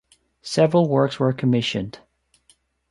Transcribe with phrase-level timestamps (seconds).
[0.41, 1.99] Several works were commissioned.